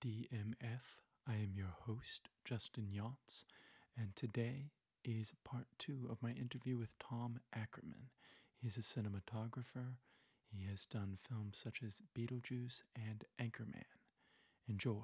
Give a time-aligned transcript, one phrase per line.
[0.00, 0.96] DMF.
[1.28, 3.44] I am your host, Justin Younts,
[3.98, 4.70] and today
[5.04, 8.08] is part two of my interview with Tom Ackerman.
[8.62, 9.96] He's a cinematographer.
[10.50, 13.84] He has done films such as Beetlejuice and Anchorman.
[14.68, 15.02] Enjoy.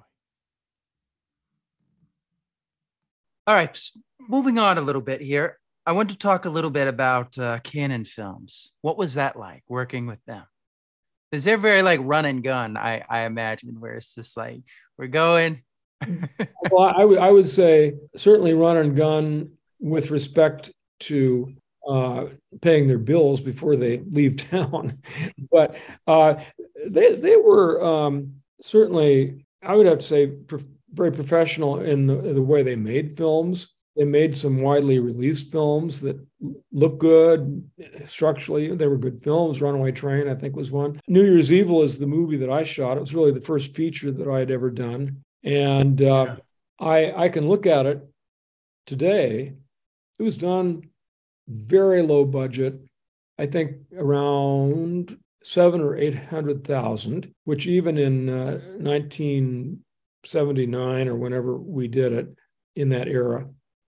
[3.45, 3.79] All right,
[4.27, 5.59] moving on a little bit here.
[5.85, 8.73] I want to talk a little bit about uh, Cannon Films.
[8.81, 10.45] What was that like working with them?
[11.31, 14.61] Is they're very like run and gun, I, I imagine, where it's just like,
[14.97, 15.63] we're going.
[16.71, 21.53] well, I, would say certainly run and gun with respect to
[21.87, 22.25] uh,
[22.61, 24.97] paying their bills before they leave town.
[25.51, 26.35] but uh,
[26.85, 30.33] they, they were um, certainly, I would have to say,
[30.93, 33.69] very professional in the, the way they made films.
[33.95, 36.19] They made some widely released films that
[36.71, 37.69] look good
[38.05, 38.73] structurally.
[38.75, 39.61] They were good films.
[39.61, 40.99] Runaway Train, I think, was one.
[41.07, 42.97] New Year's Evil is the movie that I shot.
[42.97, 46.35] It was really the first feature that I had ever done, and uh, yeah.
[46.79, 48.05] I I can look at it
[48.85, 49.53] today.
[50.19, 50.83] It was done
[51.47, 52.81] very low budget.
[53.39, 61.57] I think around seven or eight hundred thousand, which even in uh, 1979 or whenever
[61.57, 62.35] we did it
[62.75, 63.47] in that era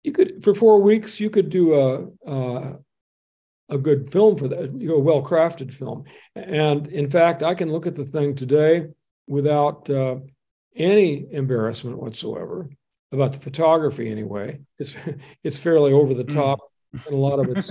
[0.08, 2.78] you could for four weeks you could do a a,
[3.70, 6.06] a good film for that, you know, a well crafted film.
[6.34, 8.88] And in fact, I can look at the thing today
[9.28, 10.20] without uh,
[10.76, 12.70] any embarrassment whatsoever
[13.12, 14.10] about the photography.
[14.10, 14.96] Anyway, it's
[15.44, 16.36] it's fairly over the hmm.
[16.36, 16.60] top.
[16.96, 17.06] Mm.
[17.08, 17.70] And a lot of its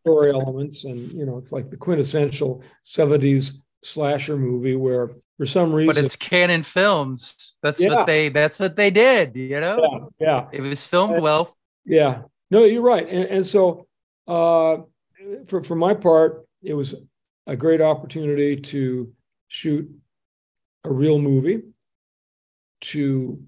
[0.00, 3.52] story elements, and you know, it's like the quintessential '70s
[3.84, 5.10] slasher movie where
[5.42, 5.92] for some reason.
[5.92, 7.56] But it's Cannon Films.
[7.64, 7.88] That's yeah.
[7.88, 8.28] what they.
[8.28, 9.34] That's what they did.
[9.34, 10.08] You know.
[10.20, 10.26] Yeah.
[10.28, 10.48] yeah.
[10.52, 11.56] It was filmed and, well.
[11.84, 12.22] Yeah.
[12.52, 13.08] No, you're right.
[13.08, 13.88] And, and so,
[14.28, 14.76] uh,
[15.48, 16.94] for for my part, it was
[17.48, 19.12] a great opportunity to
[19.48, 19.90] shoot
[20.84, 21.62] a real movie,
[22.82, 23.42] to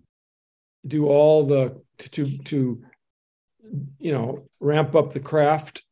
[0.84, 2.82] do all the to to
[4.00, 5.84] you know ramp up the craft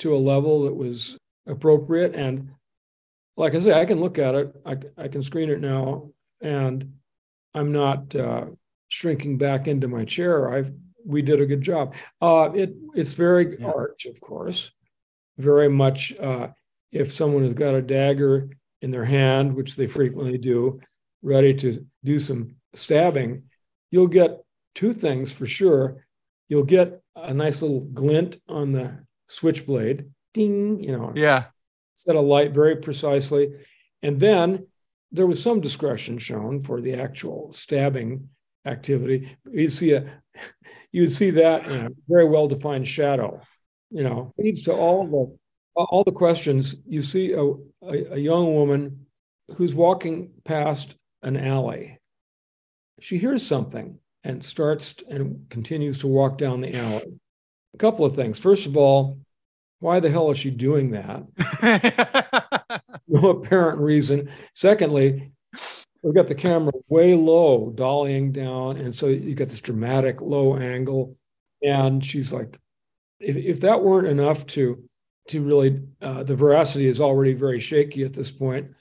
[0.00, 1.16] to a level that was
[1.46, 2.50] appropriate and
[3.40, 6.10] like I say, I can look at it, I, I can screen it now,
[6.42, 6.92] and
[7.54, 8.44] I'm not uh,
[8.88, 10.52] shrinking back into my chair.
[10.52, 10.70] I've
[11.06, 11.94] we did a good job.
[12.20, 13.68] Uh, it it's very yeah.
[13.68, 14.70] arch, of course,
[15.38, 16.12] very much.
[16.18, 16.48] Uh,
[16.92, 18.50] if someone has got a dagger
[18.82, 20.78] in their hand, which they frequently do,
[21.22, 23.44] ready to do some stabbing,
[23.90, 24.42] you'll get
[24.74, 26.04] two things for sure.
[26.50, 28.98] You'll get a nice little glint on the
[29.28, 31.14] switchblade, ding, you know.
[31.16, 31.44] Yeah
[32.00, 33.52] set a light very precisely.
[34.02, 34.66] And then
[35.12, 38.28] there was some discretion shown for the actual stabbing
[38.64, 39.36] activity.
[39.50, 40.22] You'd see a
[40.92, 43.40] you'd see that in a very well-defined shadow.
[43.90, 45.38] You know, leads to all the
[45.74, 46.76] all the questions.
[46.86, 49.06] You see a, a, a young woman
[49.56, 51.98] who's walking past an alley.
[53.00, 57.18] She hears something and starts and continues to walk down the alley.
[57.74, 58.38] A couple of things.
[58.38, 59.18] First of all,
[59.80, 61.24] why the hell is she doing that?
[63.08, 64.30] no apparent reason.
[64.54, 65.32] Secondly,
[66.02, 68.76] we've got the camera way low, dollying down.
[68.76, 71.16] And so you get this dramatic low angle.
[71.62, 72.58] And she's like,
[73.18, 74.82] if, if that weren't enough to,
[75.28, 78.72] to really, uh, the veracity is already very shaky at this point.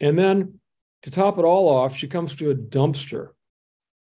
[0.00, 0.60] And then
[1.02, 3.30] to top it all off, she comes to a dumpster,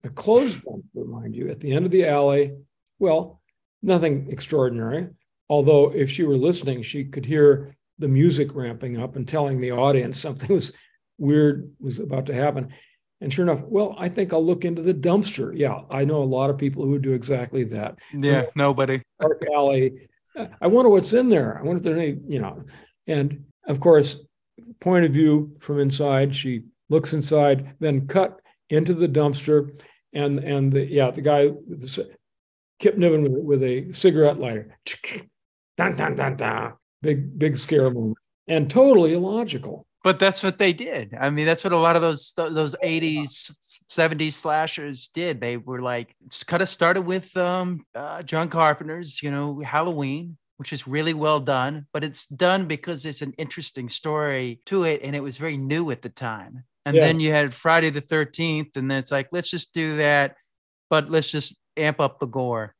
[0.03, 2.53] a closed dumpster, mind you, at the end of the alley.
[2.99, 3.41] Well,
[3.81, 5.09] nothing extraordinary.
[5.51, 9.73] Although, if she were listening, she could hear the music ramping up and telling the
[9.73, 10.71] audience something was
[11.17, 12.73] weird was about to happen.
[13.19, 15.51] And sure enough, well, I think I'll look into the dumpster.
[15.53, 17.99] Yeah, I know a lot of people who would do exactly that.
[18.13, 19.01] Yeah, nobody.
[19.21, 20.07] Park alley.
[20.61, 21.59] I wonder what's in there.
[21.59, 22.63] I wonder if there's any, you know.
[23.05, 24.19] And of course,
[24.79, 28.39] point of view from inside, she looks inside, then cut
[28.69, 29.77] into the dumpster,
[30.13, 31.51] and and the yeah, the guy,
[32.79, 34.77] Kip Niven with, with a cigarette lighter
[35.81, 36.73] dun, dun, dun, dun.
[37.01, 38.17] Big, big scare moment.
[38.47, 39.85] And totally illogical.
[40.03, 41.15] But that's what they did.
[41.19, 45.39] I mean, that's what a lot of those those 80s, 70s slashers did.
[45.39, 46.15] They were like
[46.47, 51.39] kind of started with um, uh, John Carpenter's, you know, Halloween, which is really well
[51.39, 55.57] done, but it's done because it's an interesting story to it, and it was very
[55.57, 56.63] new at the time.
[56.83, 57.01] And yeah.
[57.01, 60.35] then you had Friday the 13th, and then it's like, let's just do that,
[60.89, 62.73] but let's just amp up the gore.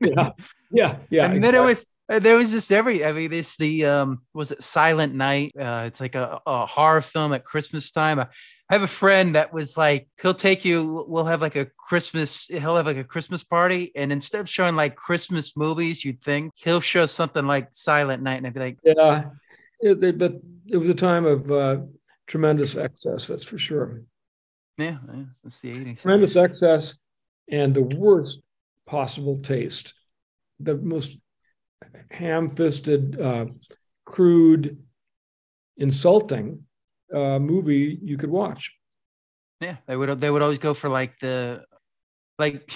[0.00, 0.30] yeah,
[0.72, 1.26] yeah, yeah.
[1.26, 1.38] And exactly.
[1.38, 1.86] then it was
[2.18, 6.00] there was just every i mean this the um was it silent night uh it's
[6.00, 8.26] like a, a horror film at christmas time I,
[8.70, 12.46] I have a friend that was like he'll take you we'll have like a christmas
[12.46, 16.52] he'll have like a christmas party and instead of showing like christmas movies you'd think
[16.56, 19.24] he'll show something like silent night and i'd be like yeah
[19.80, 20.34] it, but
[20.66, 21.78] it was a time of uh,
[22.26, 24.02] tremendous excess that's for sure
[24.78, 26.02] Yeah, yeah that's the 80s.
[26.02, 26.96] Tremendous excess
[27.50, 28.40] and the worst
[28.86, 29.94] possible taste.
[30.60, 31.18] The most
[32.10, 33.46] ham fisted, uh,
[34.04, 34.78] crude,
[35.76, 36.64] insulting
[37.14, 38.72] uh, movie you could watch.
[39.60, 41.64] Yeah, they would they would always go for like the
[42.38, 42.70] like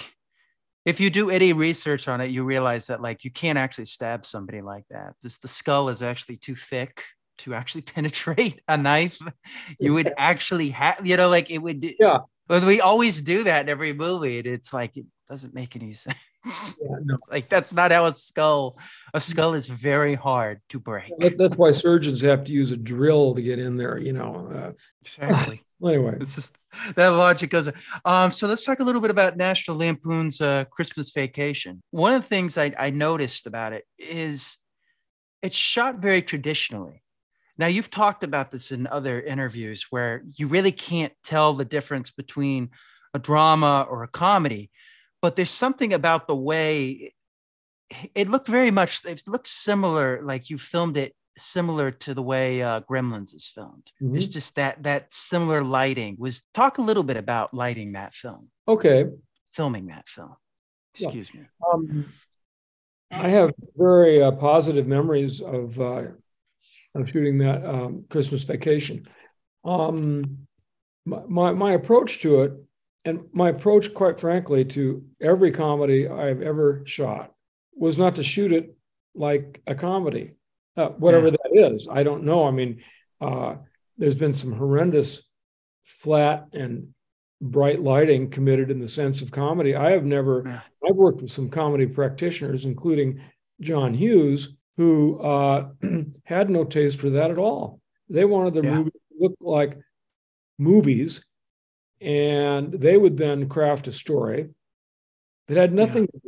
[0.85, 4.25] if you do any research on it, you realize that like you can't actually stab
[4.25, 5.15] somebody like that.
[5.21, 7.03] This the skull is actually too thick
[7.39, 9.19] to actually penetrate a knife.
[9.79, 11.85] You would actually have, you know, like it would.
[11.99, 12.19] Yeah.
[12.47, 14.97] But we always do that in every movie, and it's like
[15.29, 16.77] doesn't make any sense.
[16.81, 17.17] Yeah, no.
[17.29, 18.77] like that's not how a skull.
[19.13, 21.11] A skull is very hard to break.
[21.19, 23.97] That's why surgeons have to use a drill to get in there.
[23.97, 24.49] You know.
[24.53, 24.71] Uh,
[25.01, 25.61] exactly.
[25.85, 26.57] anyway, it's just
[26.95, 27.69] that logic goes.
[28.05, 31.81] Um, so let's talk a little bit about National Lampoon's uh, Christmas Vacation.
[31.91, 34.57] One of the things I, I noticed about it is
[35.41, 37.03] it's shot very traditionally.
[37.59, 42.11] Now, you've talked about this in other interviews where you really can't tell the difference
[42.11, 42.69] between
[43.13, 44.69] a drama or a comedy,
[45.21, 47.13] but there's something about the way
[48.13, 52.61] it looked very much, it looked similar, like you filmed it similar to the way
[52.61, 53.91] uh, Gremlins is filmed.
[54.01, 54.15] Mm-hmm.
[54.15, 56.17] It's just that that similar lighting.
[56.19, 58.49] Was talk a little bit about lighting that film.
[58.67, 59.05] Okay.
[59.53, 60.35] Filming that film.
[60.95, 61.41] Excuse yeah.
[61.41, 61.47] me.
[61.71, 62.05] Um,
[63.11, 66.07] I have very uh, positive memories of uh,
[66.95, 69.07] of shooting that um, Christmas vacation.
[69.63, 70.47] Um,
[71.05, 72.53] my, my approach to it,
[73.05, 77.33] and my approach, quite frankly, to every comedy I've ever shot
[77.75, 78.75] was not to shoot it
[79.15, 80.33] like a comedy,
[80.75, 81.35] uh, whatever yeah.
[81.43, 81.87] that is.
[81.91, 82.47] I don't know.
[82.47, 82.83] I mean,
[83.21, 83.55] uh,
[83.97, 85.23] there's been some horrendous
[85.83, 86.89] flat and
[87.41, 89.75] bright lighting committed in the sense of comedy.
[89.75, 90.61] I have never, yeah.
[90.87, 93.21] I've worked with some comedy practitioners, including
[93.61, 95.69] John Hughes, who uh,
[96.23, 97.79] had no taste for that at all.
[98.09, 98.75] They wanted the yeah.
[98.75, 99.77] movie to look like
[100.57, 101.23] movies,
[101.99, 104.49] and they would then craft a story
[105.47, 106.19] that had nothing yeah.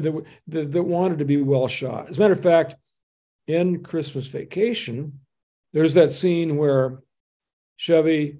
[0.00, 2.08] do, that, that wanted to be well shot.
[2.08, 2.74] As a matter of fact,
[3.46, 5.20] in Christmas Vacation,
[5.72, 7.00] there's that scene where
[7.76, 8.38] Chevy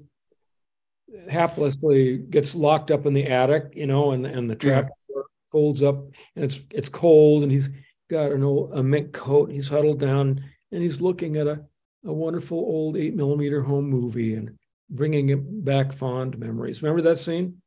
[1.30, 5.22] haplessly gets locked up in the attic, you know, and and the trap yeah.
[5.46, 5.96] folds up,
[6.34, 7.70] and it's it's cold, and he's
[8.08, 9.48] got an old a mink coat.
[9.48, 10.42] And he's huddled down
[10.74, 11.64] and he's looking at a,
[12.04, 14.58] a wonderful old eight millimeter home movie and
[14.90, 16.82] bringing back fond memories.
[16.82, 17.62] Remember that scene?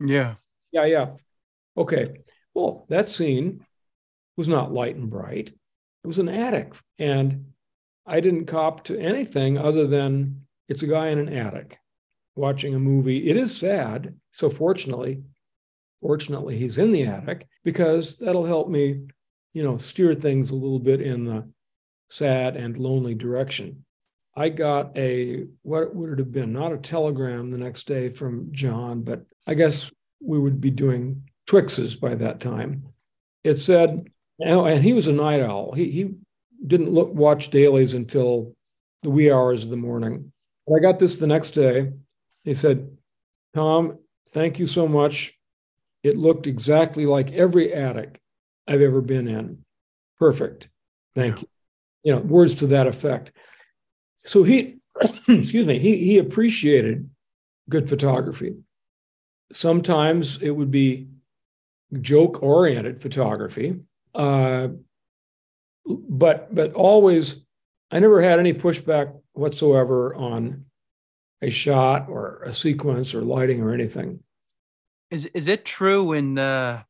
[0.00, 0.34] Yeah.
[0.72, 1.10] Yeah, yeah.
[1.76, 2.22] Okay.
[2.54, 3.64] Well, that scene
[4.36, 5.48] was not light and bright.
[5.48, 6.74] It was an attic.
[6.98, 7.52] And
[8.06, 11.78] I didn't cop to anything other than it's a guy in an attic
[12.34, 13.28] watching a movie.
[13.28, 14.14] It is sad.
[14.32, 15.22] So fortunately,
[16.00, 19.02] fortunately, he's in the attic because that'll help me
[19.52, 21.48] you know, steer things a little bit in the
[22.08, 23.84] sad and lonely direction.
[24.34, 26.52] I got a, what would it have been?
[26.52, 29.90] Not a telegram the next day from John, but I guess
[30.20, 32.86] we would be doing Twixes by that time.
[33.44, 34.08] It said,
[34.38, 35.72] and he was a night owl.
[35.72, 36.14] He, he
[36.66, 38.54] didn't look watch dailies until
[39.02, 40.32] the wee hours of the morning.
[40.66, 41.92] But I got this the next day.
[42.44, 42.96] He said,
[43.54, 43.98] Tom,
[44.30, 45.38] thank you so much.
[46.02, 48.20] It looked exactly like every attic
[48.66, 49.64] I've ever been in.
[50.18, 50.68] Perfect.
[51.14, 51.40] Thank yeah.
[51.42, 51.48] you.
[52.04, 53.30] You know, words to that effect.
[54.24, 54.78] So he,
[55.28, 57.10] excuse me, he, he appreciated
[57.68, 58.56] good photography.
[59.52, 61.08] Sometimes it would be
[62.00, 63.80] joke oriented photography.
[64.14, 64.68] Uh,
[65.86, 67.36] but but always
[67.90, 70.66] I never had any pushback whatsoever on
[71.40, 74.20] a shot or a sequence or lighting or anything.
[75.10, 76.82] Is is it true when uh,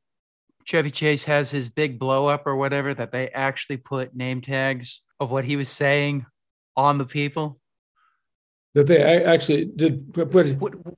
[0.64, 5.00] Chevy Chase has his big blow up or whatever that they actually put name tags
[5.18, 6.26] of what he was saying
[6.76, 7.58] on the people.
[8.74, 10.32] That they actually did put,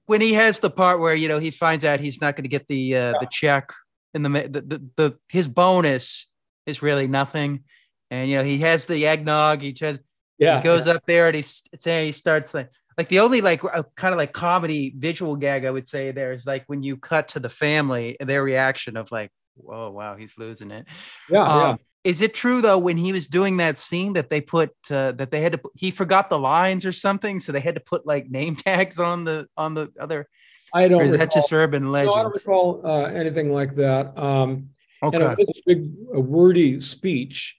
[0.07, 2.49] when he has the part where you know he finds out he's not going to
[2.49, 3.13] get the uh, yeah.
[3.21, 3.73] the check
[4.15, 6.29] in the, the the the his bonus
[6.67, 7.65] is really nothing,
[8.13, 9.61] and you know he has the eggnog.
[9.61, 10.01] He just
[10.39, 10.95] yeah he goes yeah.
[10.95, 13.61] up there and he's saying he starts like like the only like
[13.97, 17.29] kind of like comedy visual gag I would say there is like when you cut
[17.29, 19.31] to the family and their reaction of like
[19.69, 20.87] oh wow, he's losing it.
[21.29, 21.77] Yeah, um, yeah.
[22.05, 25.31] Is it true though when he was doing that scene that they put uh, that
[25.31, 28.31] they had to he forgot the lines or something, so they had to put like
[28.31, 30.29] name tags on the on the other?
[30.75, 31.03] I don't.
[31.03, 32.15] is recall, that just urban legend?
[32.15, 34.19] No, I don't recall uh, anything like that.
[34.19, 34.71] Um,
[35.03, 35.17] okay.
[35.17, 37.57] And a big, a wordy speech.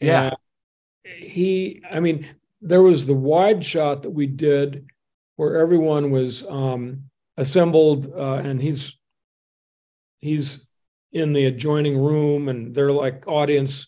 [0.00, 0.30] Yeah.
[1.04, 2.26] He, I mean,
[2.62, 4.86] there was the wide shot that we did
[5.36, 7.04] where everyone was um,
[7.36, 8.96] assembled, uh, and he's
[10.20, 10.63] he's
[11.14, 13.86] in the adjoining room and they're like audience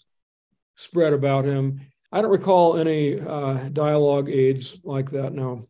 [0.76, 1.80] spread about him.
[2.12, 5.34] I don't recall any uh, dialogue aids like that.
[5.34, 5.68] No.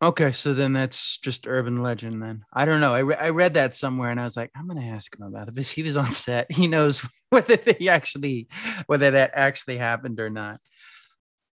[0.00, 2.22] Okay, so then that's just urban legend.
[2.22, 2.94] Then I don't know.
[2.94, 5.48] I, re- I read that somewhere, and I was like, I'm gonna ask him about
[5.48, 6.46] it because he was on set.
[6.54, 8.46] He knows whether they actually,
[8.86, 10.56] whether that actually happened or not.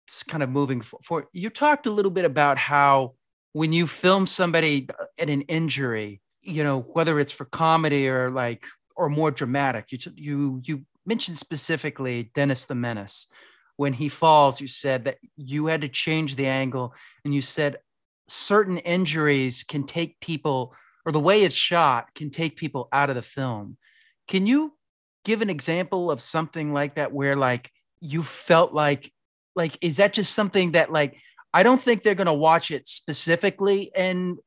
[0.07, 1.27] It's kind of moving forward.
[1.33, 3.15] You talked a little bit about how
[3.51, 4.87] when you film somebody
[5.19, 8.63] at an injury, you know, whether it's for comedy or like
[8.99, 9.91] or more dramatic.
[9.91, 13.27] You you you mentioned specifically Dennis the Menace.
[13.77, 17.77] When he falls, you said that you had to change the angle, and you said
[18.27, 20.75] certain injuries can take people,
[21.05, 23.77] or the way it's shot can take people out of the film.
[24.27, 24.73] Can you
[25.23, 29.11] give an example of something like that where like you felt like
[29.55, 31.17] like is that just something that like
[31.53, 34.37] I don't think they're to watch it specifically and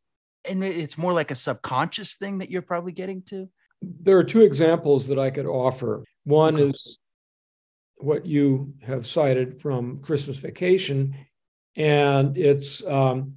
[0.44, 3.48] and it's more like a subconscious thing that you're probably getting to.
[3.82, 6.04] There are two examples that I could offer.
[6.24, 6.98] One is
[7.96, 11.16] what you have cited from Christmas Vacation,
[11.76, 13.34] and it's um,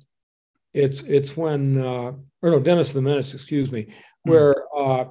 [0.73, 2.11] it's it's when uh,
[2.41, 3.83] or no Dennis the Menace, excuse me,
[4.23, 4.31] hmm.
[4.31, 5.05] where uh,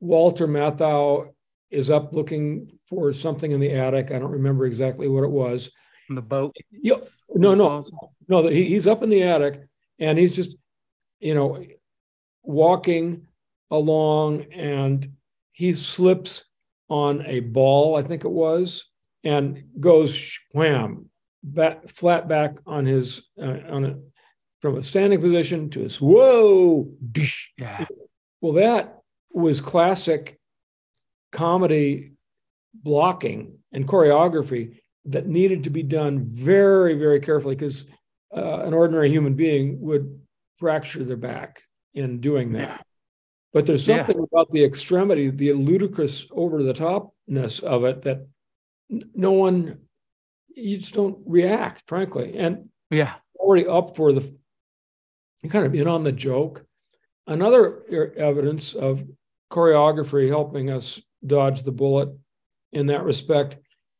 [0.00, 1.30] Walter Matthau
[1.70, 4.10] is up looking for something in the attic.
[4.10, 5.70] I don't remember exactly what it was.
[6.08, 6.56] In the boat.
[6.72, 6.96] Yeah,
[7.30, 7.82] no, no,
[8.28, 8.48] no.
[8.48, 9.60] He, he's up in the attic
[10.00, 10.56] and he's just,
[11.20, 11.64] you know,
[12.42, 13.28] walking
[13.70, 15.12] along and
[15.52, 16.44] he slips
[16.88, 18.86] on a ball, I think it was,
[19.22, 21.10] and goes wham,
[21.42, 23.98] back, flat back on his uh, on a
[24.60, 26.90] from a standing position to a whoa.
[27.56, 27.86] Yeah.
[28.40, 29.00] Well, that
[29.32, 30.38] was classic
[31.32, 32.12] comedy
[32.74, 37.86] blocking and choreography that needed to be done very, very carefully because
[38.36, 40.20] uh, an ordinary human being would
[40.58, 41.62] fracture their back
[41.94, 42.84] in doing that.
[43.52, 44.24] But there's something yeah.
[44.32, 48.26] about the extremity, the ludicrous over the topness of it that
[48.88, 49.80] no one,
[50.54, 52.38] you just don't react, frankly.
[52.38, 54.36] And yeah, already up for the,
[55.42, 56.64] you kind of in on the joke.
[57.26, 57.82] Another
[58.16, 59.04] evidence of
[59.50, 62.08] choreography helping us dodge the bullet
[62.72, 63.56] in that respect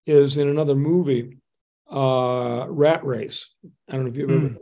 [0.06, 1.38] is in another movie,
[1.90, 3.50] uh, Rat Race.
[3.88, 4.40] I don't know if you've ever.
[4.40, 4.56] Mm.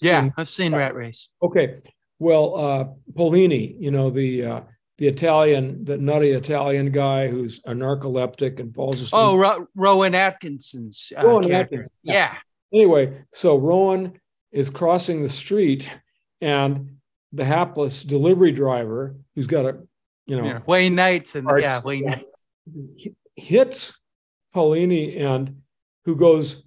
[0.00, 1.30] Yeah, I've seen Rat Race.
[1.42, 1.76] Okay,
[2.22, 4.60] well, uh, Paolini, you know the uh,
[4.98, 9.20] the Italian, the nutty Italian guy who's a narcoleptic and falls asleep.
[9.20, 11.92] Oh, Ro- Rowan Atkinson's uh, Rowan Atkinson.
[12.02, 12.14] Yeah.
[12.14, 12.34] yeah.
[12.72, 14.20] Anyway, so Rowan
[14.52, 15.90] is crossing the street,
[16.40, 16.96] and
[17.32, 19.80] the hapless delivery driver who's got a,
[20.26, 20.60] you know, yeah.
[20.66, 22.24] Wayne Knights and yeah, Wayne Knight.
[23.34, 23.98] hits
[24.54, 25.62] Paolini and
[26.04, 26.62] who goes,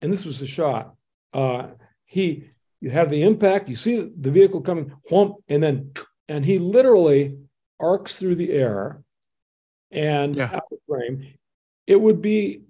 [0.00, 0.94] and this was the shot.
[1.34, 1.66] Uh,
[2.06, 2.49] he,
[2.80, 5.92] you have the impact, you see the vehicle coming, whomp, and then,
[6.28, 7.36] and he literally
[7.78, 9.02] arcs through the air
[9.90, 10.50] and yeah.
[10.54, 11.34] out of frame.
[11.86, 12.62] It would be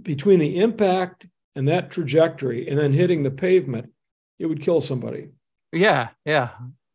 [0.00, 3.90] between the impact and that trajectory and then hitting the pavement,
[4.38, 5.28] it would kill somebody.
[5.72, 6.50] Yeah, yeah.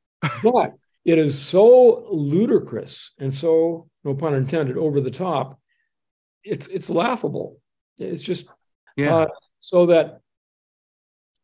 [0.44, 0.74] but
[1.06, 5.60] it is so ludicrous and so, no pun intended, over the top
[6.44, 7.60] it's it's laughable.
[7.98, 8.48] It's just
[8.96, 9.16] yeah.
[9.16, 9.28] Uh,
[9.60, 10.22] so that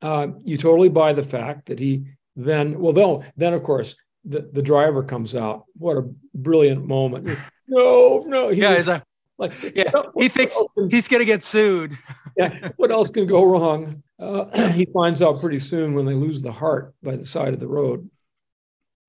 [0.01, 4.49] uh, you totally buy the fact that he then well then then of course the,
[4.51, 5.65] the driver comes out.
[5.77, 7.37] What a brilliant moment!
[7.67, 9.03] No, no, he yeah, was, like,
[9.39, 11.97] like yeah, he thinks can, he's gonna get sued.
[12.37, 14.03] yeah, what else can go wrong?
[14.19, 17.59] Uh, he finds out pretty soon when they lose the heart by the side of
[17.59, 18.07] the road.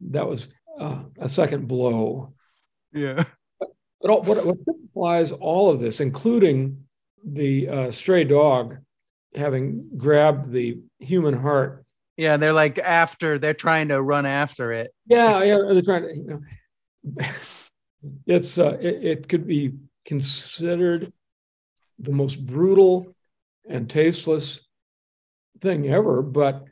[0.00, 0.48] That was
[0.80, 2.32] uh, a second blow.
[2.94, 3.24] Yeah.
[4.00, 6.84] But all, what, what implies all of this, including
[7.24, 8.78] the uh, stray dog
[9.36, 11.84] having grabbed the human heart.
[12.16, 14.92] Yeah, they're like after they're trying to run after it.
[15.06, 16.16] Yeah, yeah, they're trying to.
[16.16, 16.42] You
[17.04, 17.26] know,
[18.26, 19.74] it's uh, it, it could be
[20.04, 21.12] considered
[21.98, 23.14] the most brutal
[23.68, 24.60] and tasteless
[25.60, 26.64] thing ever, but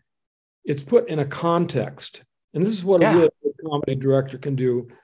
[0.65, 2.23] it's put in a context,
[2.55, 3.15] and this is what yeah.
[3.15, 3.31] a real
[3.67, 4.89] comedy director can do.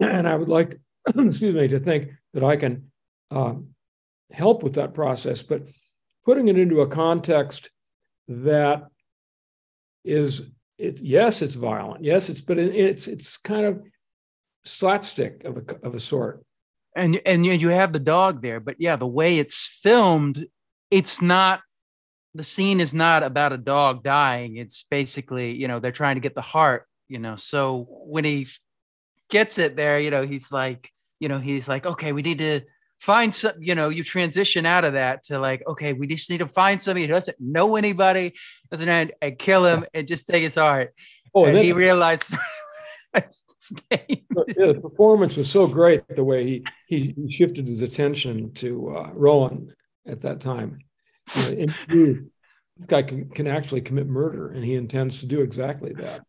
[0.00, 2.90] And I would like excuse me, to think that I can
[3.30, 3.68] um,
[4.30, 5.62] help with that process, but
[6.28, 7.70] putting it into a context
[8.28, 8.82] that
[10.04, 10.42] is
[10.76, 13.80] it's yes, it's violent, yes, it's but it's it's kind of
[14.62, 16.44] slapstick of a of a sort.
[16.94, 20.46] And and you have the dog there, but yeah, the way it's filmed,
[20.90, 21.62] it's not
[22.34, 24.58] the scene is not about a dog dying.
[24.58, 27.36] It's basically, you know, they're trying to get the heart, you know.
[27.36, 28.46] So when he
[29.30, 32.60] gets it there, you know, he's like, you know, he's like, okay, we need to
[32.98, 36.38] find some, you know, you transition out of that to like, okay, we just need
[36.38, 38.34] to find somebody who doesn't know anybody,
[38.70, 40.94] doesn't know, and kill him and just take his heart.
[41.34, 42.24] Oh, and, then, he realized
[43.90, 49.74] the performance was so great the way he he, shifted his attention to uh, Rowan
[50.06, 50.78] at that time.
[51.46, 52.16] You know,
[52.86, 56.22] guy can, can actually commit murder, and he intends to do exactly that.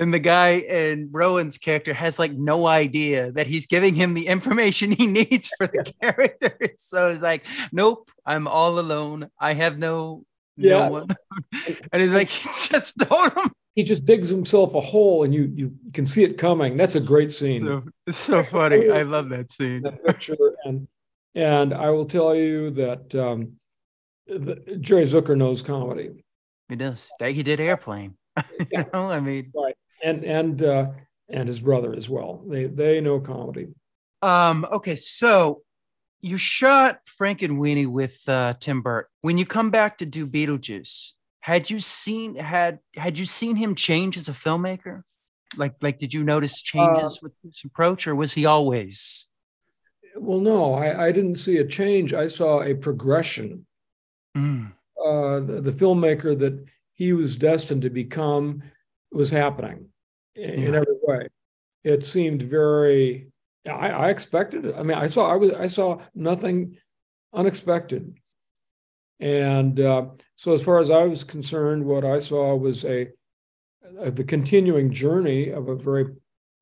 [0.00, 4.26] And the guy in Rowan's character has like no idea that he's giving him the
[4.26, 6.56] information he needs for the character.
[6.78, 9.30] So it's like, nope, I'm all alone.
[9.38, 10.24] I have no
[10.56, 10.88] Yeah.
[10.88, 11.06] no one.
[11.92, 13.52] and he's like, he just told him.
[13.74, 16.76] He just digs himself a hole, and you you can see it coming.
[16.76, 17.64] That's a great scene.
[17.64, 18.90] So, it's so funny.
[18.90, 19.82] I love that scene.
[19.82, 20.36] that picture.
[20.64, 20.88] And
[21.36, 23.52] and I will tell you that um,
[24.26, 26.24] the, Jerry Zucker knows comedy,
[26.68, 27.08] He does.
[27.20, 28.16] He did airplane.
[28.72, 29.52] you know, I mean,
[30.02, 30.90] and and uh,
[31.28, 32.42] and his brother as well.
[32.46, 33.68] They they know comedy.
[34.22, 35.62] um, okay, so
[36.20, 39.08] you shot Frankenweenie with uh, Tim Burton.
[39.22, 43.74] When you come back to do Beetlejuice, had you seen had had you seen him
[43.74, 45.02] change as a filmmaker?
[45.56, 49.26] Like like did you notice changes with his approach, or was he always?
[50.16, 52.12] Well, no, I, I didn't see a change.
[52.12, 53.66] I saw a progression.
[54.36, 56.64] Mm, Uh, the, the filmmaker that
[56.94, 58.62] he was destined to become
[59.12, 59.86] was happening
[60.34, 61.28] in, in every way.
[61.84, 63.28] It seemed very.
[63.68, 64.74] I, I expected it.
[64.76, 65.30] I mean, I saw.
[65.30, 65.52] I was.
[65.52, 66.76] I saw nothing
[67.32, 68.18] unexpected.
[69.18, 73.08] And uh, so, as far as I was concerned, what I saw was a,
[73.98, 76.06] a the continuing journey of a very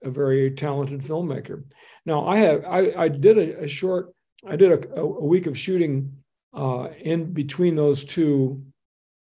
[0.02, 1.64] a very talented filmmaker.
[2.05, 4.12] Now, I have I, I did a, a short.
[4.47, 6.19] I did a, a week of shooting
[6.55, 8.64] uh, in between those two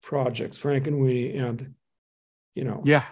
[0.01, 1.74] projects, Frankenweenie, and
[2.56, 3.06] you know, yeah.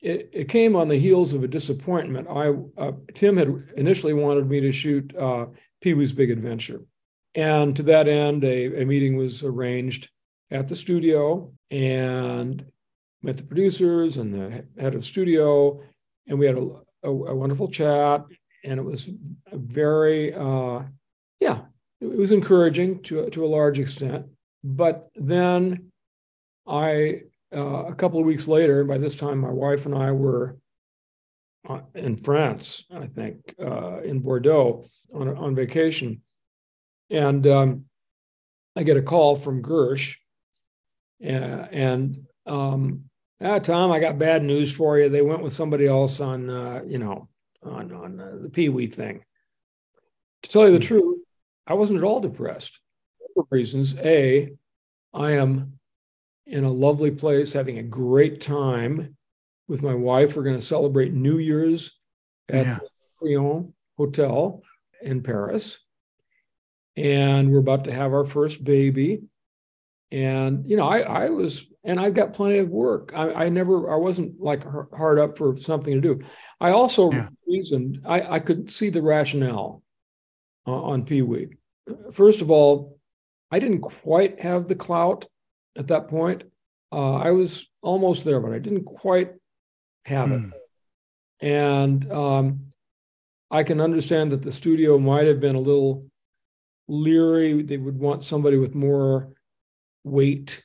[0.00, 2.28] it, it came on the heels of a disappointment.
[2.28, 5.46] I uh, Tim had initially wanted me to shoot uh,
[5.80, 6.82] Pee Wee's Big Adventure,
[7.34, 10.08] and to that end, a, a meeting was arranged
[10.50, 12.64] at the studio and
[13.22, 15.80] met the producers and the head of studio,
[16.26, 16.70] and we had a,
[17.04, 18.24] a, a wonderful chat,
[18.64, 19.10] and it was
[19.52, 20.82] very, uh,
[21.38, 21.60] yeah,
[22.00, 24.26] it was encouraging to to a large extent.
[24.64, 25.90] But then
[26.66, 27.22] I
[27.54, 30.56] uh, a couple of weeks later, by this time, my wife and I were
[31.68, 36.22] uh, in France, I think, uh, in Bordeaux on, on vacation.
[37.10, 37.84] And um,
[38.76, 40.16] I get a call from Gersh.
[41.22, 43.04] Uh, and um,
[43.42, 45.08] ah, Tom, I got bad news for you.
[45.08, 47.28] They went with somebody else on, uh, you know,
[47.62, 49.24] on, on uh, the Pee Wee thing.
[50.44, 51.22] To tell you the truth,
[51.66, 52.80] I wasn't at all depressed.
[53.34, 53.96] For reasons.
[53.98, 54.52] A,
[55.12, 55.79] I am
[56.50, 59.16] in a lovely place, having a great time
[59.68, 60.36] with my wife.
[60.36, 61.98] We're going to celebrate New Year's
[62.48, 62.78] at Yeah.
[62.78, 62.88] the
[63.20, 64.62] Crillon Hotel
[65.00, 65.78] in Paris.
[66.96, 69.22] And we're about to have our first baby.
[70.10, 73.12] And, you know, I, I was, and I've got plenty of work.
[73.14, 76.20] I, I never, I wasn't like hard up for something to do.
[76.60, 77.28] I also Yeah.
[77.46, 79.84] reasoned, I, I could see the rationale
[80.66, 81.50] uh, on Pee Wee.
[82.12, 82.98] First of all,
[83.52, 85.26] I didn't quite have the clout
[85.76, 86.44] at that point.
[86.92, 89.32] Uh, I was almost there, but I didn't quite
[90.04, 90.40] have it.
[90.40, 90.52] Mm,
[91.40, 92.60] And um,
[93.50, 96.06] I can understand that the studio might have been a little
[96.88, 97.62] leery.
[97.62, 99.32] They would want somebody with more
[100.02, 100.62] weight,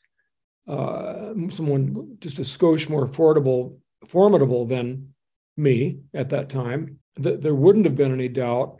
[0.67, 5.13] uh, someone just a skosh more affordable, formidable than
[5.57, 6.99] me at that time.
[7.21, 8.79] Th- there wouldn't have been any doubt.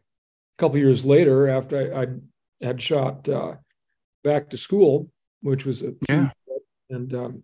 [0.58, 2.08] A couple years later, after I, I
[2.66, 3.56] had shot uh,
[4.24, 5.12] Back to School,
[5.46, 6.32] which was a Yeah.
[6.90, 7.44] and um,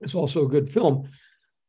[0.00, 1.08] it's also a good film.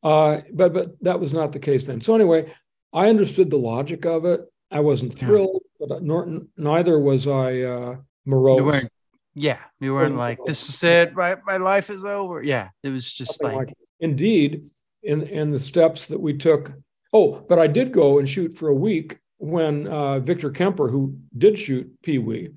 [0.03, 2.01] Uh, but but that was not the case then.
[2.01, 2.53] So anyway,
[2.93, 4.41] I understood the logic of it.
[4.71, 5.27] I wasn't Yeah.
[5.27, 8.85] thrilled, but nor, neither was I uh, morose.
[9.33, 11.13] Yeah, you weren't like, this is it.
[11.15, 12.43] My, my life is over.
[12.43, 12.69] Yeah.
[12.83, 13.73] It was just like, like.
[13.99, 14.69] Indeed,
[15.03, 16.73] in in the steps that we took.
[17.11, 21.17] Oh, but I did go and shoot for a week when uh, Victor Kemper, who
[21.37, 22.49] did shoot Pee Wee,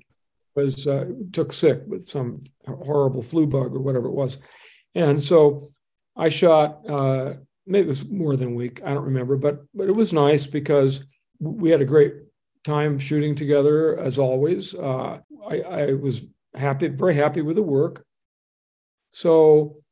[0.55, 4.37] was uh, took sick with some horrible flu bug or whatever it was,
[4.95, 5.69] and so
[6.15, 6.87] I shot.
[6.87, 7.33] Uh,
[7.65, 8.81] maybe it was more than a week.
[8.83, 11.05] I don't remember, but but it was nice because
[11.39, 12.13] we had a great
[12.63, 14.73] time shooting together as always.
[14.73, 16.21] Uh, I, I was
[16.53, 18.05] happy, very happy with the work.
[19.11, 19.83] So,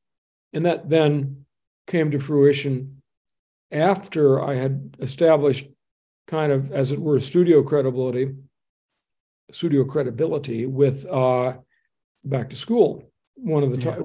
[0.54, 1.46] and that then
[1.88, 3.02] came to fruition
[3.72, 5.68] after I had established
[6.28, 8.34] kind of, as it were, studio credibility,
[9.52, 11.54] studio credibility with uh,
[12.26, 14.04] Back to School, one of the top, Yeah.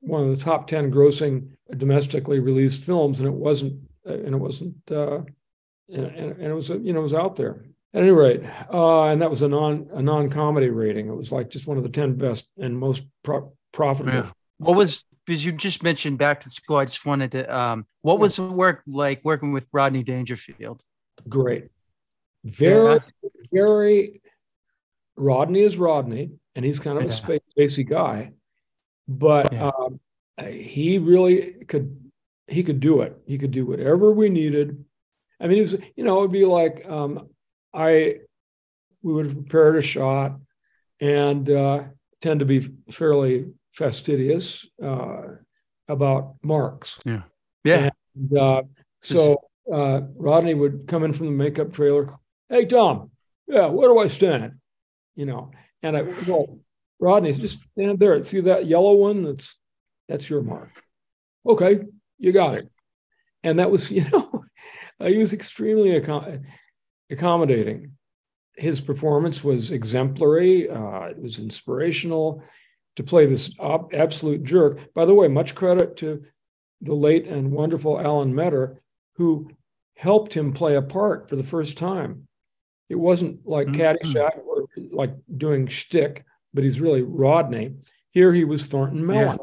[0.00, 4.76] one of the top ten grossing domestically released films, and it wasn't, and it wasn't,
[4.90, 5.20] uh,
[5.88, 7.64] and, and, it was, you know, it was out there.
[7.94, 11.06] At any rate, uh, and that was a non a non comedy rating.
[11.08, 14.14] It was like just one of the ten best and most pro- profitable.
[14.18, 14.30] Yeah.
[14.58, 16.78] what was, because you just mentioned back to school.
[16.78, 20.82] I just wanted to, um, what was the work like working with Rodney Dangerfield?
[21.28, 21.68] Great,
[22.44, 22.98] very Yeah.
[23.52, 24.20] very.
[25.16, 28.32] Rodney is Rodney, and he's kind of a space, spacey guy,
[29.08, 29.70] but Yeah.
[29.70, 30.00] um,
[30.48, 32.00] he really could
[32.48, 33.16] he could do it.
[33.26, 34.84] He could do whatever we needed.
[35.40, 37.28] I mean, it was you know it'd be like um,
[37.72, 38.20] I
[39.02, 40.38] we would have prepared a shot
[41.00, 41.84] and uh,
[42.20, 45.22] tend to be fairly fastidious uh,
[45.88, 46.98] about marks.
[47.04, 47.22] Yeah.
[47.64, 47.90] Yeah.
[48.14, 48.62] And, uh,
[49.02, 52.14] so uh, Rodney would come in from the makeup trailer.
[52.48, 53.10] Hey, Tom,
[53.46, 54.54] yeah, where do I stand?
[55.14, 55.50] You know,
[55.82, 56.58] and I, well,
[56.98, 58.22] Rodney's just stand there.
[58.24, 59.22] See that yellow one?
[59.22, 59.56] That's,
[60.08, 60.70] that's your mark.
[61.46, 61.80] Okay,
[62.18, 62.70] you got it.
[63.42, 64.44] And that was, you know,
[65.00, 66.42] he was extremely accom-
[67.10, 67.92] accommodating.
[68.56, 70.68] His performance was exemplary.
[70.70, 72.42] Uh, it was inspirational
[72.96, 74.94] to play this ob- absolute jerk.
[74.94, 76.24] By the way, much credit to
[76.80, 78.80] the late and wonderful Alan Metter,
[79.16, 79.50] who
[79.96, 82.28] helped him play a part for the first time.
[82.88, 83.76] It wasn't like Mhm.
[83.76, 84.44] Caddyshack
[84.94, 87.74] like doing shtick, but he's really Rodney.
[88.10, 89.38] Here he was Thornton Mellon.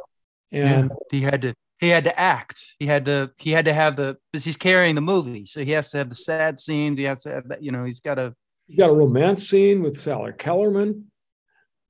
[0.52, 0.96] And yeah.
[1.12, 2.64] he had to he had to act.
[2.80, 5.72] He had to he had to have the because he's carrying the movie, so he
[5.72, 7.00] has to have the sad scenes.
[7.00, 7.64] He has to have that.
[7.64, 8.36] You know, he's got to.
[8.68, 11.12] he's got a romance scene with Sally Kellerman.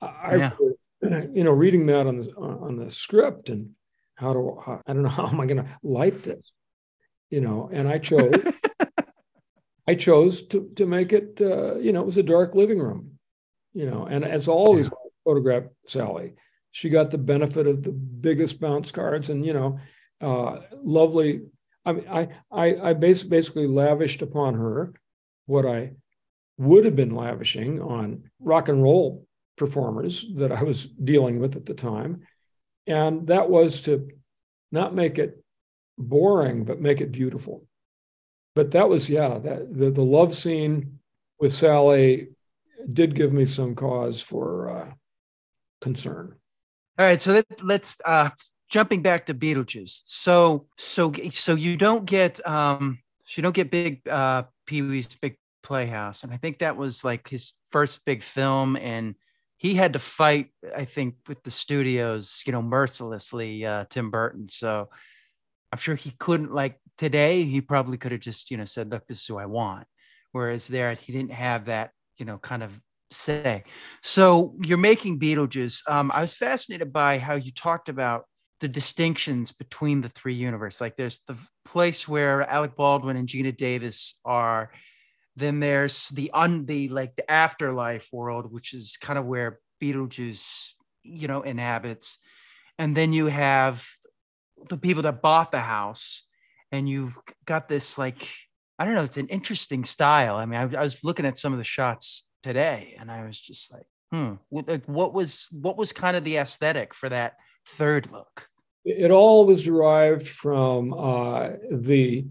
[0.02, 0.52] I, Yeah.
[1.34, 3.71] you know, reading that on the on the script and
[4.15, 6.52] how do how, I don't know how am I going to light this,
[7.30, 7.69] you know?
[7.71, 8.34] And I chose
[9.88, 11.41] I chose to to make it.
[11.41, 13.19] Uh, you know, it was a dark living room,
[13.73, 14.05] you know.
[14.05, 16.34] And as always, when I photographed Sally,
[16.71, 19.79] she got the benefit of the biggest bounce cards, and you know,
[20.19, 21.41] uh, lovely.
[21.86, 24.93] I mean, I I I bas- basically lavished upon her
[25.45, 25.93] what I
[26.57, 29.25] would have been lavishing on rock and roll
[29.57, 32.21] performers that I was dealing with at the time,
[32.88, 34.10] and that was to
[34.71, 35.43] not make it
[35.97, 37.67] boring, but make it beautiful
[38.55, 40.99] but that was yeah that the, the love scene
[41.39, 42.29] with sally
[42.91, 44.91] did give me some cause for uh,
[45.82, 46.36] concern
[46.98, 48.30] All right, so let, let's uh
[48.72, 50.00] jumping back to Beetlejuice.
[50.06, 55.13] So so so you don't get um so you don't get big uh Pee Wee's
[55.15, 59.15] Big Playhouse, and I think that was like his first big film, and
[59.58, 64.48] he had to fight, I think, with the studios, you know, mercilessly, uh, Tim Burton.
[64.50, 64.89] So
[65.72, 67.44] I'm sure he couldn't like today.
[67.44, 69.88] He probably could have just you know said, "Look, this is who I want,"
[70.32, 72.79] whereas there he didn't have that you know kind of
[73.10, 73.63] say.
[74.03, 75.81] So you're making Beetlejuice.
[75.89, 78.25] Um, I was fascinated by how you talked about
[78.60, 80.79] the distinctions between the three universes.
[80.79, 84.71] Like there's the place where Alec Baldwin and Geena Davis are.
[85.36, 90.73] Then there's the un the like the afterlife world, which is kind of where Beetlejuice,
[91.03, 92.19] you know, inhabits.
[92.77, 93.84] And then you have
[94.69, 96.23] the people that bought the house,
[96.71, 98.27] and you've got this like
[98.82, 100.38] I don't know, it's an interesting style.
[100.38, 103.39] I mean, I, I was looking at some of the shots today, and I was
[103.39, 107.36] just like, hmm, what, like, what was what was kind of the aesthetic for that
[107.67, 108.48] third look?
[108.84, 112.26] it all was derived from uh, the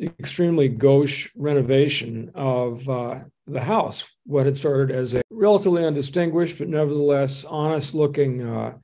[0.00, 6.68] extremely gauche renovation of uh, the house what had started as a relatively undistinguished but
[6.68, 8.74] nevertheless honest looking uh,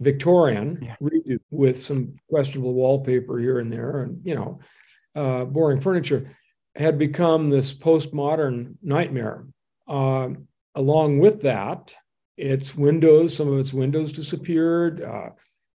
[0.00, 0.96] victorian Yeah.
[1.00, 4.60] redo with some questionable wallpaper here and there and you know
[5.14, 6.30] uh, boring furniture
[6.74, 9.44] had become this postmodern nightmare
[9.88, 11.94] um, along with that
[12.36, 15.30] its windows some of its windows disappeared uh,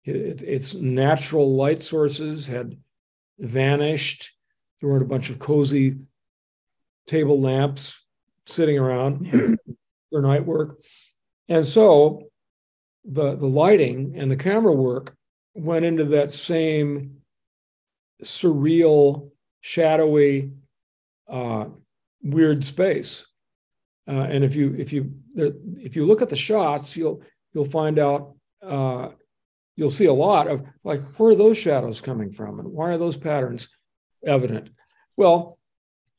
[0.04, 2.76] it, its natural light sources had
[3.38, 4.30] vanished.
[4.80, 5.96] There weren't a bunch of cozy
[7.06, 8.04] table lamps
[8.46, 9.58] sitting around
[10.10, 10.78] for night work.
[11.48, 12.28] And so
[13.04, 15.16] the, the lighting and the camera work
[15.54, 17.18] went into that same
[18.22, 20.52] surreal, shadowy,
[21.28, 21.66] uh,
[22.22, 23.26] weird space.
[24.06, 27.22] Uh, and if you if you if you look at the shots, you'll
[27.54, 29.08] you'll find out uh,
[29.76, 32.98] you'll see a lot of like where are those shadows coming from and why are
[32.98, 33.68] those patterns
[34.26, 34.70] evident
[35.16, 35.58] well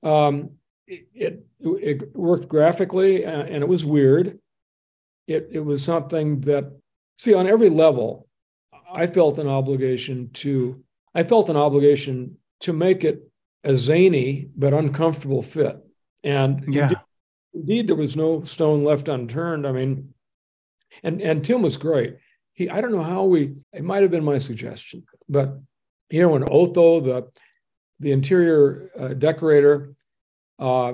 [0.03, 0.51] um,
[0.87, 4.39] it, it, it worked graphically uh, and it was weird
[5.27, 6.71] it, it was something that
[7.17, 8.27] see on every level
[8.93, 10.83] i felt an obligation to
[11.15, 13.29] i felt an obligation to make it
[13.63, 15.77] a zany but uncomfortable fit.
[16.23, 16.83] And Yeah.
[16.83, 16.97] indeed,
[17.53, 19.65] indeed there was no stone left unturned.
[19.65, 20.13] I mean
[21.03, 22.17] and and tim was great.
[22.53, 25.57] He I don't know how we it might have been my suggestion, but
[26.09, 27.27] you know when Otho the
[27.99, 29.95] the interior uh, decorator
[30.59, 30.93] uh,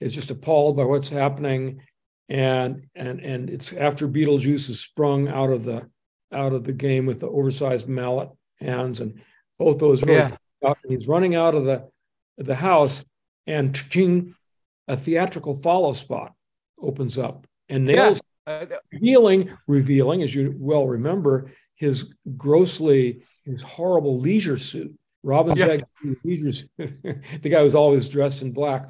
[0.00, 1.82] is just appalled by what's happening,
[2.28, 5.88] and and and it's after Beetlejuice is sprung out of the
[6.32, 9.20] out of the game with the oversized mallet hands, and
[9.60, 10.30] Otho is really
[10.62, 10.74] Yeah.
[10.88, 11.88] he's running out of the
[12.36, 13.04] the house,
[13.46, 14.34] and ching,
[14.86, 16.32] a theatrical follow spot
[16.80, 24.18] opens up and nails Uh, revealing, revealing, as you well remember, his grossly, his horrible
[24.18, 24.96] leisure suit.
[25.22, 25.66] Robin's Yeah.
[25.78, 25.80] Zack
[26.24, 26.70] leisure suit.
[27.42, 28.88] the guy was always dressed in black.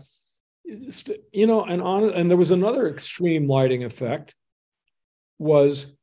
[1.32, 4.34] You know, and on and there was another extreme lighting effect.
[5.38, 5.96] Was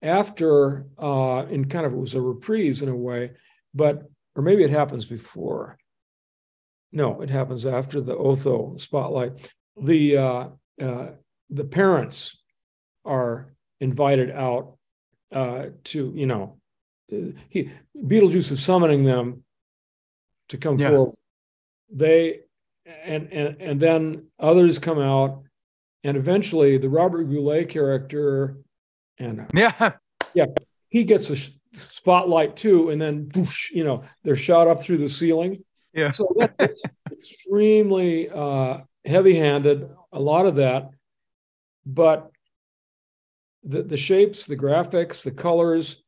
[0.00, 3.32] after uh in kind of it was a reprise in a way,
[3.74, 4.02] but
[4.34, 5.78] or maybe it happens before.
[6.92, 9.50] No, it happens after the Otho spotlight.
[9.80, 10.48] The uh,
[10.80, 11.08] uh,
[11.50, 12.38] the parents
[13.04, 14.76] are invited out
[15.32, 16.58] uh, to you know
[17.12, 19.44] uh, he Beetlejuice is summoning them
[20.48, 20.90] to come Yeah.
[20.90, 21.16] forward.
[21.90, 22.40] They
[23.04, 25.42] and and and then others come out,
[26.04, 28.56] and eventually the Robert Goulet character
[29.18, 29.92] and yeah.
[30.32, 30.46] yeah
[30.88, 31.36] he gets a
[31.72, 35.64] spotlight too, and then whoosh, you know they're shot up through the ceiling.
[35.92, 36.10] Yeah.
[36.10, 36.28] So
[36.58, 39.88] that's extremely uh, heavy-handed.
[40.12, 40.90] A lot of that,
[41.84, 42.30] but
[43.64, 46.02] the the shapes, the graphics, the colors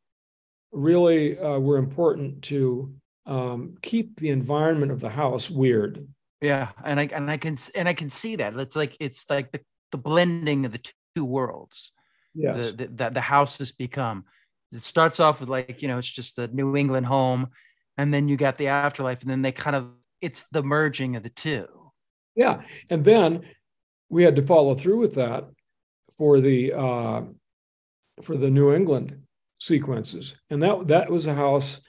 [0.73, 2.94] really uh, were important to
[3.27, 6.07] um, keep the environment of the house weird.
[6.40, 8.55] Yeah, and I and I can and I can see that.
[8.57, 9.61] It's like it's like the,
[9.92, 11.92] the blending of the two worlds.
[12.35, 12.70] Yes.
[12.70, 14.25] The, the that the house has become.
[14.72, 17.48] It starts off with like you know it's just a New England home,
[17.96, 19.88] and then you got the afterlife, and then they kind of
[20.20, 21.66] it's the merging of the two.
[22.37, 23.42] Yeah, and then
[24.09, 25.44] we had to follow through with that
[26.16, 27.22] for the uh,
[28.22, 29.22] for the New England
[29.59, 31.80] sequences, and that that was a house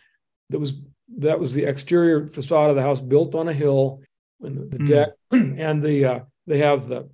[0.50, 0.74] that was
[1.18, 4.02] that was the exterior facade of the house built on a hill,
[4.42, 4.88] and the, the Mm.
[4.88, 7.10] deck, and the uh, they have the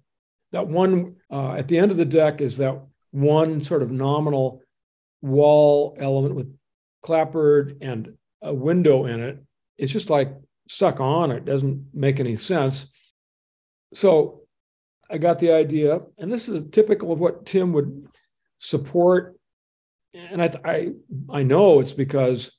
[0.53, 2.79] that one uh, at the end of the deck is that
[3.11, 4.61] one sort of nominal
[5.21, 6.55] wall element with
[7.01, 9.43] clapboard and a window in it.
[9.77, 10.33] It's just like
[10.67, 11.31] stuck on.
[11.31, 12.87] It doesn't make any sense.
[13.93, 14.41] So
[15.09, 18.07] I got the idea, and this is typical of what Tim would
[18.57, 19.35] support.
[20.13, 20.89] And I, I,
[21.29, 22.51] I know it's because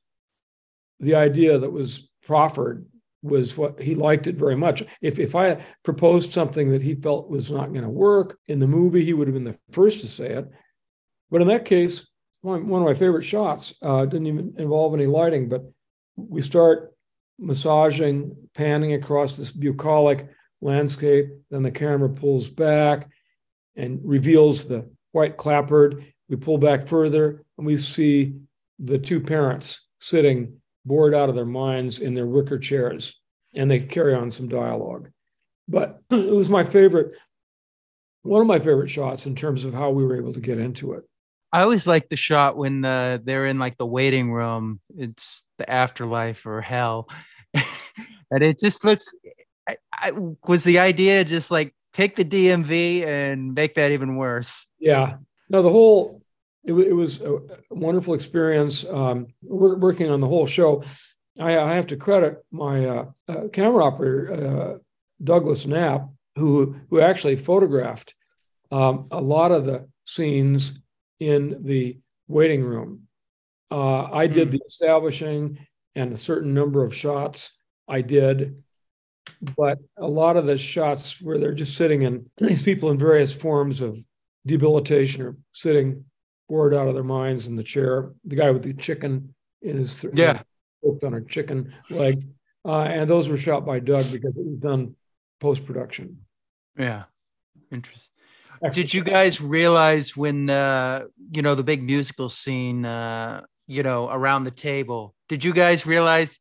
[1.00, 2.86] the idea that was proffered
[3.22, 4.82] was what he liked it very much.
[5.02, 8.68] If if I proposed something that he felt was not going to work in the
[8.68, 10.48] movie, he would have been the first to say it.
[11.30, 12.07] But in that case,
[12.42, 15.64] one, one of my favorite shots uh, didn't even involve any lighting, but
[16.16, 16.94] we start
[17.38, 20.29] massaging, panning across this bucolic
[20.61, 21.29] landscape.
[21.51, 23.09] Then the camera pulls back
[23.77, 26.05] and reveals the white clapboard.
[26.29, 28.35] We pull back further and we see
[28.79, 33.20] the two parents sitting bored out of their minds in their wicker chairs,
[33.55, 35.11] and they carry on some dialogue.
[35.66, 37.16] But it was my favorite,
[38.22, 40.94] one of my favorite shots in terms of how we were able to get into
[40.94, 41.05] it.
[41.52, 44.80] I always like the shot when uh, they're in like the waiting room.
[44.96, 47.08] It's the afterlife or hell,
[47.54, 49.06] and it just looks.
[49.68, 50.12] I, I,
[50.46, 54.66] was the idea just like take the DMV and make that even worse?
[54.78, 55.16] Yeah.
[55.50, 56.22] No, the whole
[56.64, 58.84] it, it was a wonderful experience.
[58.84, 60.84] Um, we're working on the whole show.
[61.38, 64.78] I, I have to credit my uh, uh, camera operator, uh,
[65.22, 68.14] Douglas Knapp, who who actually photographed
[68.70, 70.74] um, a lot of the scenes
[71.20, 73.02] in the waiting room.
[73.70, 74.52] Uh, I did Hmm.
[74.52, 75.59] the establishing
[75.94, 77.52] and a certain number of shots.
[77.87, 78.62] I did,
[79.57, 83.33] but a lot of the shots where they're just sitting and these people in various
[83.33, 83.98] forms of
[84.46, 86.04] debilitation are sitting
[86.48, 88.12] bored out of their minds in the chair.
[88.24, 90.42] The guy with the chicken in his th- Yeah.
[90.83, 92.22] hooked on a chicken leg,
[92.64, 94.94] uh, and those were shot by Doug because it was done
[95.40, 96.24] post production.
[96.78, 97.04] Yeah,
[97.70, 98.14] interesting.
[98.72, 104.08] Did you guys realize when uh, you know the big musical scene, uh, you know,
[104.10, 105.14] around the table?
[105.28, 106.38] Did you guys realize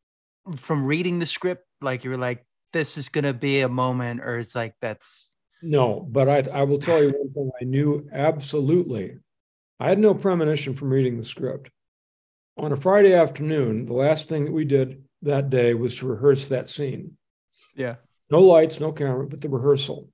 [0.56, 4.38] from reading the script, like you were like, this is gonna be a moment, or
[4.38, 9.18] it's like that's No, but I, I will tell you one thing I knew absolutely.
[9.80, 11.70] I had no premonition from reading the script.
[12.56, 16.48] On a Friday afternoon, the last thing that we did that day was to rehearse
[16.48, 17.16] that scene.
[17.76, 17.96] yeah,
[18.30, 20.08] No lights, no camera, but the rehearsal.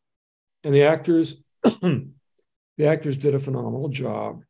[0.63, 1.37] And the actors,
[1.83, 4.43] the actors did a phenomenal job.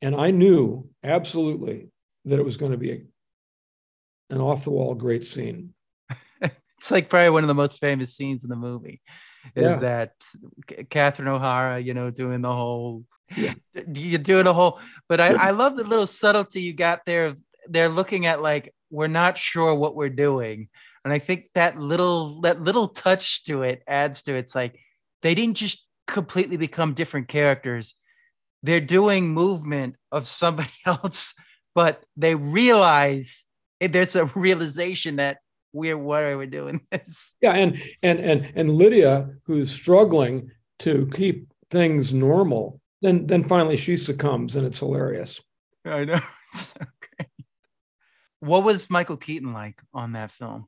[0.00, 1.88] And I knew absolutely
[2.24, 3.02] that it was going to be a,
[4.30, 5.74] an off the wall great scene.
[6.40, 9.00] it's like probably one of the most famous scenes in the movie.
[9.54, 9.76] Is Yeah.
[9.76, 10.12] that
[10.90, 13.04] Catherine O'Hara, you know, doing the whole,
[13.36, 13.54] Yeah.
[13.94, 17.34] you're doing the whole, but I, I love the little subtlety you got there.
[17.68, 20.68] They're looking at like, we're not sure what we're doing.
[21.04, 24.40] And I think that little, that little touch to it adds to it.
[24.40, 24.78] It's like,
[25.22, 27.94] they didn't just completely become different characters.
[28.62, 31.34] They're doing movement of somebody else,
[31.74, 33.44] but they realize
[33.80, 35.38] there's a realization that
[35.72, 37.34] we're, what are we doing this?
[37.40, 43.76] Yeah, and and and and Lydia, who's struggling to keep things normal, then then finally
[43.76, 45.40] she succumbs and it's hilarious.
[45.84, 46.20] I know.
[46.76, 47.30] okay.
[48.40, 50.66] What was Michael Keaton like on that film?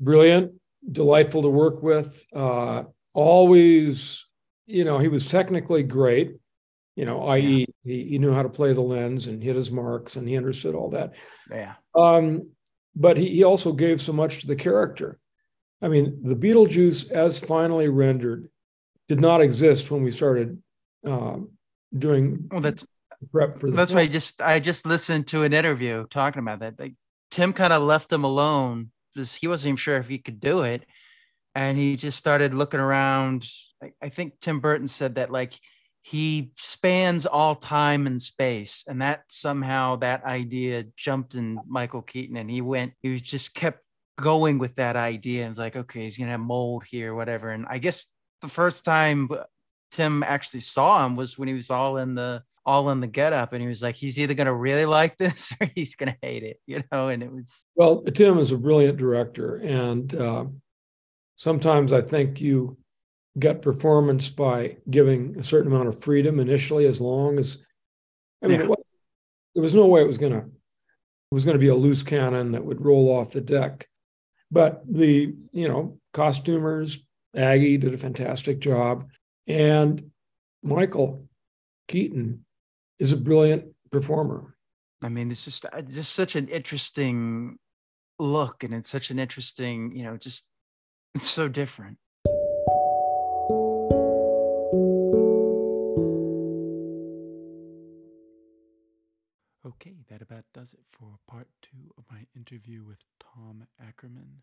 [0.00, 0.52] Brilliant,
[0.90, 2.24] delightful to work with.
[2.34, 4.26] Uh, always,
[4.66, 6.36] you know, he was technically great.
[6.94, 7.66] You know, i.e., yeah.
[7.84, 10.74] he, he knew how to play the lens and hit his marks, and he understood
[10.74, 11.14] all that.
[11.50, 11.74] Yeah.
[11.94, 12.48] Um,
[12.94, 15.18] but he, he also gave so much to the character.
[15.82, 18.48] I mean, the Beetlejuice, as finally rendered,
[19.08, 20.62] did not exist when we started
[21.06, 21.50] um,
[21.92, 22.86] doing well, that's
[23.30, 23.98] prep for that's film.
[23.98, 26.78] why I just I just listened to an interview talking about that.
[26.78, 26.94] Like
[27.30, 30.62] Tim kind of left him alone because he wasn't even sure if he could do
[30.62, 30.84] it,
[31.56, 33.48] and he just started looking around.
[34.02, 35.54] I, think Tim Burton said that like
[36.02, 42.36] he spans all time and space, and that somehow that idea jumped in Michael Keaton,
[42.36, 42.92] and he went.
[43.02, 43.80] He was just kept
[44.16, 47.66] going with that idea and it's like okay he's gonna have mold here whatever and
[47.68, 48.06] i guess
[48.40, 49.28] the first time
[49.90, 53.32] tim actually saw him was when he was all in the all in the get
[53.32, 56.42] up and he was like he's either to really like this or he's to hate
[56.42, 60.46] it you know and it was well tim is a brilliant director and uh,
[61.36, 62.76] sometimes i think you
[63.38, 67.58] get performance by giving a certain amount of freedom initially as long as
[68.42, 68.66] i mean yeah.
[68.66, 68.78] it
[69.54, 72.02] there was no way it was going to it was going to be a loose
[72.02, 73.86] cannon that would roll off the deck
[74.50, 77.00] but the you know costumers
[77.34, 79.08] aggie did a fantastic job
[79.46, 80.10] and
[80.62, 81.26] michael
[81.88, 82.44] keaton
[82.98, 84.54] is a brilliant performer.
[85.02, 87.58] I mean, it's just uh, just such an interesting
[88.18, 90.46] look, and it's such an interesting, you know, just
[91.16, 91.98] it's so different.
[99.64, 104.42] Okay, that about does it for part two of my interview with Tom Ackerman.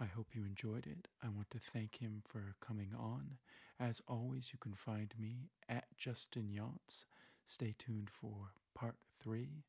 [0.00, 1.06] I hope you enjoyed it.
[1.22, 3.38] I want to thank him for coming on.
[3.78, 7.04] As always, you can find me at Justin Younts
[7.44, 9.64] Stay tuned for part three.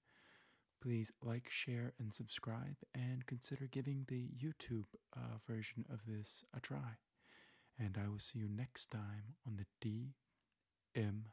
[0.83, 4.83] Please like, share, and subscribe, and consider giving the YouTube
[5.15, 6.97] uh, version of this a try.
[7.79, 9.65] And I will see you next time on the
[10.93, 11.23] DMF.